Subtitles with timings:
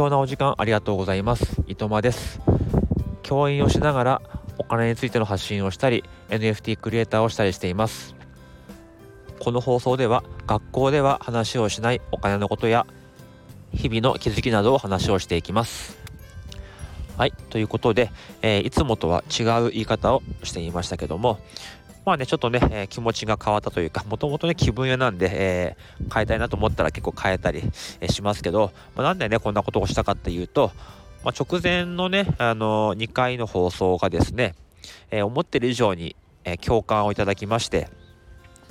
[0.00, 1.60] 貴重なお時間ありがとうございます。
[1.66, 2.40] 伊藤間です。
[3.22, 4.22] 教員をしながら
[4.56, 8.16] お金についての発信をしたり NFT クリエイターをしたりしています。
[9.40, 12.86] この放送では学校では話をしないお金のことや
[13.74, 15.98] 日々の気づきなどを話をしていきます。
[17.18, 18.10] はいということで、
[18.40, 21.40] えー、いつもとは違う言い方をしていましたけども
[22.10, 27.62] まあね、ちょっとね、えー、気持ちが変わったというか、もともとね、気分屋なんで、えー、変えたいなと思ったら結構変えたり、
[28.00, 30.72] えー、しますけど、まあ、なんでね、こんなことをしたかっていうと、
[31.22, 34.56] まあ、直前のね、あの2回の放送がですね、
[35.12, 37.86] え思ってる以上に、え共感をいただきまして、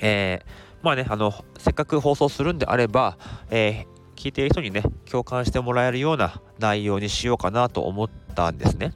[0.00, 0.42] え
[0.82, 3.16] まあね、あの、せっかく放送するんであれば、
[3.50, 8.92] え聞いている人にね、共感してもらえるような内容にしようかなと思ったんですね。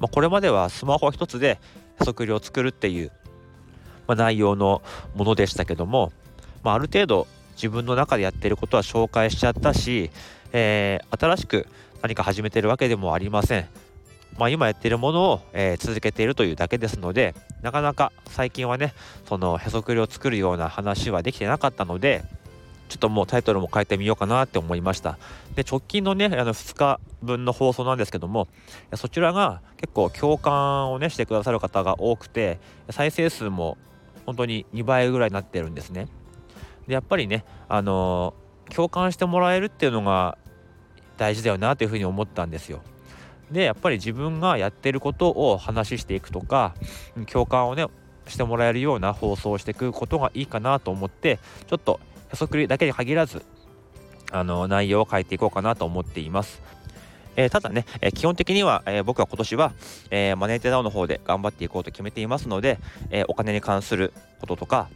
[0.00, 1.58] まあ、これまではスマホ一つで
[2.00, 3.12] へそくりを作るっていう、
[4.06, 4.82] まあ、内容の
[5.14, 6.12] ものでしたけども、
[6.62, 10.10] まあ、ある程度自分の中でやってることは紹介しちゃったし、
[10.52, 11.66] えー、新しく
[12.02, 13.68] 何か始めてるわけでもありません。
[14.38, 18.92] まあ、今やってるものを、えー、続けているというだけですのでなかなか最近はね
[19.26, 22.22] そのへそくりを作るような話はできてなかったので
[22.88, 25.18] ちょっともうタイトルも変えてみようかなって思いました。
[25.54, 28.48] で、直近のね、あの2日分の放送なんですけども、
[28.94, 32.58] そちらが結構共感をね、してくださる方が多くて、
[32.90, 33.76] 再生数も
[34.24, 36.08] 本当に2倍ぐらいになってるんですね。
[36.86, 40.38] で、やっぱりね、あのー、共感してもらえるっていうのが
[41.16, 42.82] 大事だよなというふうに思ったんですよ。
[43.50, 46.74] で、やっぱり自分がやってることを話していくとか、
[47.26, 47.86] 共感をね、
[48.26, 52.00] してもらえるような放送をしていくことがいいかなと思って、ちょっと
[52.36, 53.42] へそくりだけに限らず
[54.30, 56.60] あの内容を変えていこうかなと思っています。
[57.36, 59.72] えー、ただね、えー、基本的には、えー、僕は今年は、
[60.10, 62.78] えマネーテダウの方で頑張っていこうと決めていますので、
[63.10, 64.88] えお金に関することとか、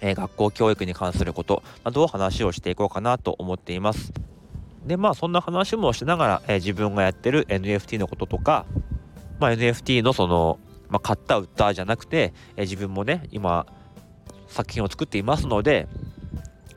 [0.00, 4.12] え学校教育に関することなどを話をしていこうかなと思っています。
[4.86, 8.66] でまあそんな話もしながら、え自分がやってる NFT のこととか、
[9.40, 10.58] まあ、NFT のその、
[10.88, 13.66] まあ、買った売ったじゃなくて、え自分もね今
[14.46, 15.88] 作品を作っていますので、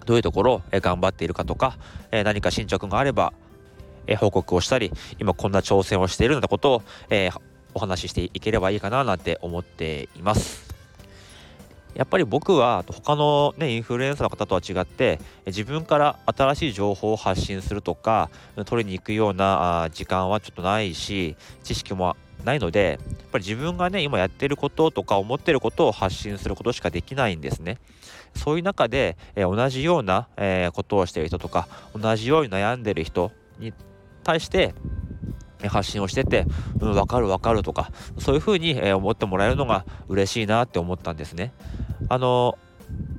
[0.09, 1.78] どういうところを頑張っているかとか、
[2.12, 3.31] え何か進捗があれば、
[4.08, 7.30] え報告をしたり、今こんな挑戦をしているようなことを、え
[7.75, 10.68] お話ししていければいいかななんて思っています。
[11.94, 18.30] やっぱり僕は他の、ね、インフルエンサーの方とは違って自分から新しい情報を発信するとか
[18.66, 22.16] 取りに行くような時間はちょっとないし知識も
[22.46, 27.78] ないのでっぱり自分がね今やってることとか思ってることを発信することしかできないんですね。
[28.35, 33.73] そういう中で、えー、同じような、えー、ことをしてる人とか同じように悩んでる人に
[34.23, 34.73] 対して
[35.68, 36.45] 発信をしてて、
[36.79, 41.53] うん、分かる分かるとかそういうふうに、えー、思ってもらえるのが嬉しいなって思ったんですね。
[42.07, 42.57] あの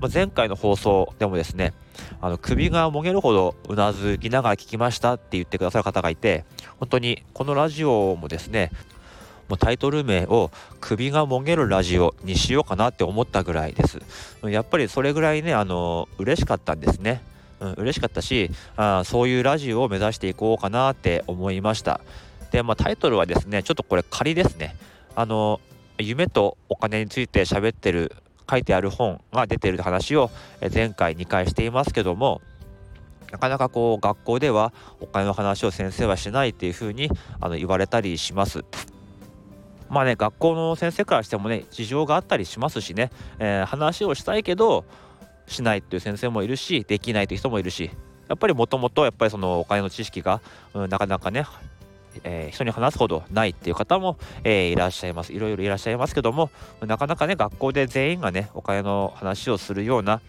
[0.01, 1.73] ま前回の放送でもですね
[2.21, 6.45] あの首がもげるほどうなずきながら聞きましたって言ってくださる方がいて
[6.79, 8.71] 本当にこのラジオもですね
[9.51, 13.99] もうタイトル名を首がもげるラジオにしようかなって思ったぐらいです。
[14.45, 17.21] やっぱりそれぐらいね、あの、嬉しかったんですね。
[17.59, 22.01] うん、嬉しかったしあ、そういうラジオを目指していこうかなって思いました。
[22.53, 24.77] で、まあタイトルはですね、ちょっとこれ仮ですね。
[25.17, 25.61] あの、
[25.99, 28.15] 夢とお金について喋ってる、
[28.49, 30.31] 書いてある本が出てる話を
[30.73, 32.41] 前回2回していますけども、
[33.33, 38.65] なかなかこう学校ではお金の話を先生はしないっていうふうにあの言われたりします。
[39.91, 44.85] まあね学校の先生からしてもね事情があったりしますしね、えー、話をしたいけど
[45.47, 47.91] しないっていう先生もいるしできないという人もいるし
[48.29, 50.41] やっぱりもともとやっぱりそのお金の知識が、
[50.73, 51.45] うん、なかなかね
[52.25, 55.33] えー、人に話すほどないっていう方も、えー、いらっしゃいます。
[55.33, 56.51] いろいろいらっしゃいますけども、
[56.81, 60.21] なかなかね、学校で全員がね、お金の話をするような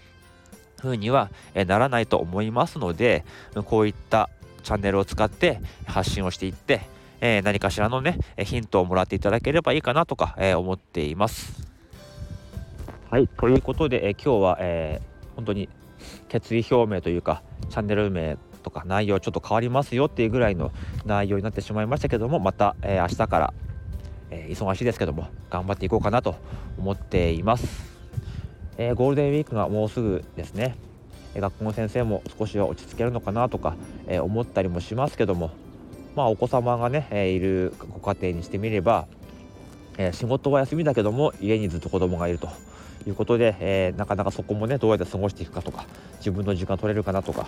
[0.77, 3.25] 風には、え、ならないと思いますので、
[3.65, 4.29] こういった
[4.63, 6.81] チャンネルを使って発信をしていって、
[7.23, 11.67] えー、何かしらのね、ヒントをもらっていただければいいかなとか、えー、思っています。
[13.11, 15.69] はい、ということで、えー、今日は、えー、本当に
[16.29, 20.71] 決意表明というか、チャンネル名とか内容ちょっと変わりますよっていうぐらいの
[21.05, 23.53] 内容になってしまいましたけども、また、えー、明日から、
[24.31, 26.35] えー、忙しいですけども、頑張っていこうかなと
[26.79, 27.91] 思っています。
[28.77, 30.75] えー、ゴールデンウィークがもうすぐですね。
[31.35, 33.75] 学校の先生も少しは落ち着けるのかなとか、
[34.07, 35.51] え思ったりもしますけども
[36.15, 39.07] まあ、お子様がね、えいるご家庭にしてみれば、
[39.97, 42.49] え仕事は休みだけども家にずっと子供がいると。
[43.07, 45.85] いうことで、え、なかなかそこもねどうやって過ごしていくかとか
[46.17, 47.47] 自分の時間取れるかなとか、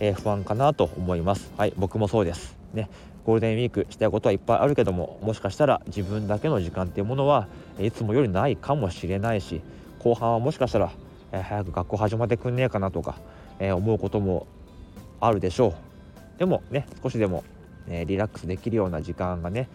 [0.00, 1.52] え、不安かなと思います。
[1.56, 2.56] はい僕もそうです。
[2.72, 2.88] ね
[3.24, 9.62] ゴールデンウィークしたいことはいっぱいあるけどももしかしたら自分だけの時間っていうものはいつもよりないかもしれないし
[9.98, 10.92] 後半はもしかしたら、
[11.32, 13.16] え、早く学校始まってくんねえかなとか、
[13.58, 14.46] え思うことも
[15.20, 15.74] あるでしょう。
[16.38, 17.44] でもね少しでも、
[17.88, 19.68] え、リラックスできるような時間がね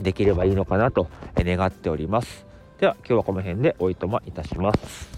[0.00, 2.46] できればいいのかなと願っております。
[2.78, 5.17] では今日はこの辺でおいとまいたします。